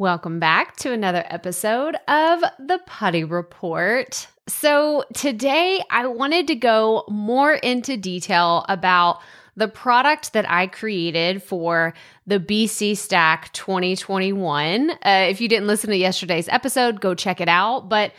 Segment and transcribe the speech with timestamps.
[0.00, 4.26] Welcome back to another episode of the Putty Report.
[4.48, 9.20] So, today I wanted to go more into detail about
[9.56, 11.92] the product that I created for
[12.26, 14.90] the BC Stack 2021.
[14.90, 17.90] Uh, if you didn't listen to yesterday's episode, go check it out.
[17.90, 18.14] But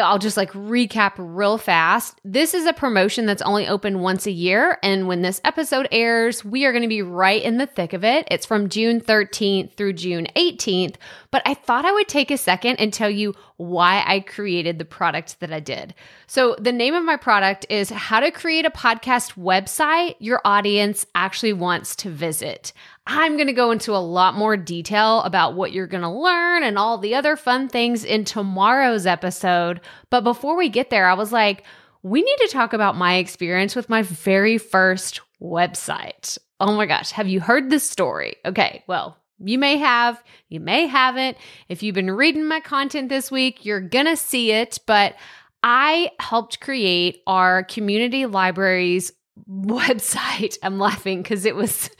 [0.00, 2.20] I'll just like recap real fast.
[2.24, 4.78] This is a promotion that's only open once a year.
[4.82, 8.04] And when this episode airs, we are going to be right in the thick of
[8.04, 8.26] it.
[8.30, 10.96] It's from June 13th through June 18th.
[11.30, 14.84] But I thought I would take a second and tell you why I created the
[14.84, 15.94] product that I did.
[16.26, 21.06] So, the name of my product is How to Create a Podcast Website Your Audience
[21.14, 22.72] Actually Wants to Visit.
[23.06, 26.64] I'm going to go into a lot more detail about what you're going to learn
[26.64, 29.80] and all the other fun things in tomorrow's episode.
[30.10, 31.64] But before we get there, I was like,
[32.02, 36.38] we need to talk about my experience with my very first website.
[36.60, 38.36] Oh my gosh, have you heard this story?
[38.44, 41.36] Okay, well, you may have, you may haven't.
[41.68, 44.78] If you've been reading my content this week, you're gonna see it.
[44.86, 45.16] But
[45.62, 49.12] I helped create our community libraries
[49.50, 50.56] website.
[50.62, 51.90] I'm laughing because it was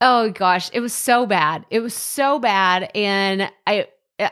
[0.00, 1.64] Oh gosh, it was so bad.
[1.70, 3.86] It was so bad and I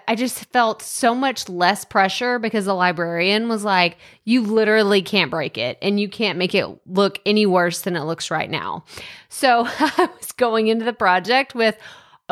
[0.07, 5.31] I just felt so much less pressure because the librarian was like, you literally can't
[5.31, 8.85] break it and you can't make it look any worse than it looks right now.
[9.29, 11.77] So I was going into the project with,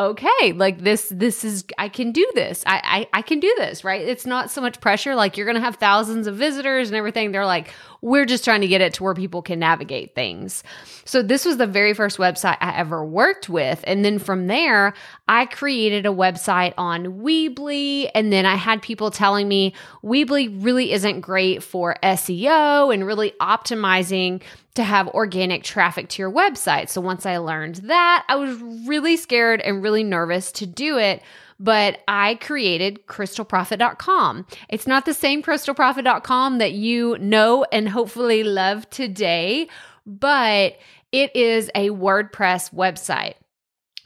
[0.09, 2.63] okay, like this, this is, I can do this.
[2.65, 4.01] I, I, I can do this, right?
[4.01, 5.15] It's not so much pressure.
[5.15, 7.31] Like you're to have thousands of visitors and everything.
[7.31, 10.63] They're like, we're just trying to get it to where people can navigate things.
[11.05, 13.83] So this was the very first website I ever worked with.
[13.85, 14.93] And then from there,
[15.27, 18.09] I created a website on Weebly.
[18.15, 23.33] And then I had people telling me Weebly really isn't great for SEO and really
[23.39, 24.41] optimizing
[24.75, 26.89] to have organic traffic to your website.
[26.89, 31.21] So once I learned that, I was really scared and really nervous to do it
[31.61, 34.47] but I created krystalproffitt.com.
[34.67, 39.69] It's not the same krystalproffitt.com that you know and hopefully love today,
[40.07, 40.79] but
[41.11, 43.35] it is a WordPress website.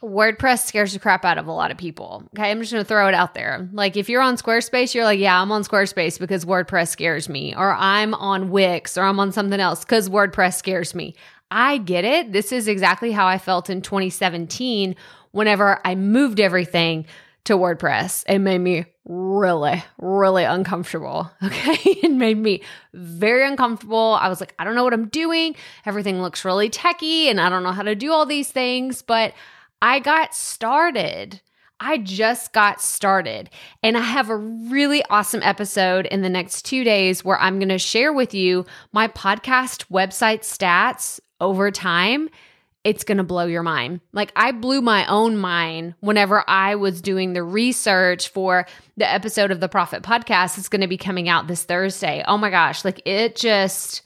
[0.02, 2.22] WordPress scares the crap out of a lot of people.
[2.34, 3.68] Okay, I'm just gonna throw it out there.
[3.72, 7.54] Like, if you're on Squarespace, you're like, yeah, I'm on Squarespace because WordPress scares me,
[7.54, 11.14] or I'm on Wix, or I'm on something else because WordPress scares me.
[11.50, 12.32] I get it.
[12.32, 14.96] This is exactly how I felt in 2017
[15.30, 17.06] whenever I moved everything
[17.44, 18.24] to WordPress.
[18.28, 21.30] It made me really, really uncomfortable.
[21.42, 21.76] Okay.
[22.02, 22.62] it made me
[22.92, 24.18] very uncomfortable.
[24.20, 25.54] I was like, I don't know what I'm doing.
[25.84, 29.32] Everything looks really techy and I don't know how to do all these things, but
[29.86, 31.40] I got started.
[31.78, 33.50] I just got started.
[33.84, 37.68] And I have a really awesome episode in the next two days where I'm going
[37.68, 42.30] to share with you my podcast website stats over time
[42.82, 44.00] it's going to blow your mind.
[44.12, 48.66] Like I blew my own mind whenever I was doing the research for
[48.96, 50.58] the episode of the Proffitt Podcast.
[50.58, 52.24] It's going to be coming out this Thursday.
[52.26, 54.02] Oh my gosh, like it just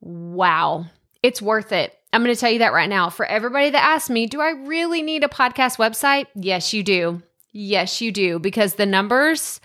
[0.00, 0.86] wow.
[1.22, 1.96] It's worth it.
[2.12, 3.08] I'm going to tell you that right now.
[3.08, 6.26] For everybody that asks me, do I really need a podcast website?
[6.34, 7.22] Yes, you do.
[7.52, 9.60] Yes, you do because the numbers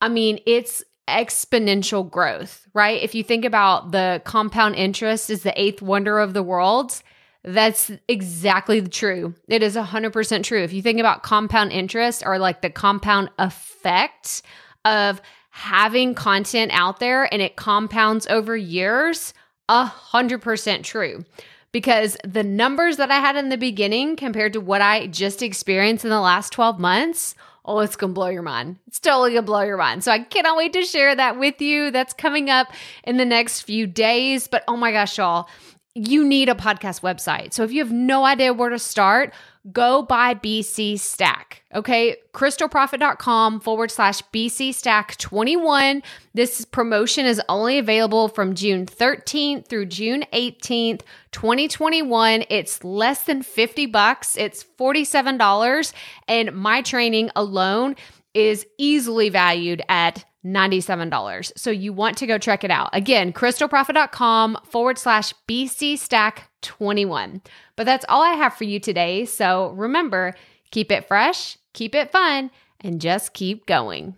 [0.00, 3.02] I mean, it's exponential growth, right?
[3.02, 7.02] If you think about the compound interest is the eighth wonder of the world,
[7.42, 9.34] that's exactly true.
[9.48, 10.62] It is 100% true.
[10.62, 14.42] If you think about compound interest or like the compound effect
[14.84, 15.20] of
[15.50, 19.34] having content out there and it compounds over years,
[19.68, 21.24] 100% true.
[21.72, 26.04] Because the numbers that I had in the beginning compared to what I just experienced
[26.04, 28.76] in the last 12 months, oh, it's gonna blow your mind.
[28.88, 30.02] It's totally gonna blow your mind.
[30.02, 31.90] So I cannot wait to share that with you.
[31.90, 32.68] That's coming up
[33.04, 34.48] in the next few days.
[34.48, 35.48] But oh my gosh, y'all,
[35.94, 37.52] you need a podcast website.
[37.52, 39.32] So if you have no idea where to start,
[39.72, 41.62] go buy BC Stack.
[41.74, 42.16] Okay.
[42.32, 46.02] KrystalProffitt.com forward slash BC Stack 21.
[46.34, 52.44] This promotion is only available from June 13th through June 18th, 2021.
[52.48, 54.36] It's less than 50 bucks.
[54.36, 55.92] It's $47.
[56.28, 57.96] And my training alone
[58.32, 61.52] is easily valued at $97.
[61.56, 62.90] So you want to go check it out.
[62.92, 67.42] Again, krystalproffitt.com forward slash BC stack 21.
[67.76, 69.24] But that's all I have for you today.
[69.24, 70.34] So remember,
[70.70, 72.50] keep it fresh, keep it fun,
[72.80, 74.16] and just keep going.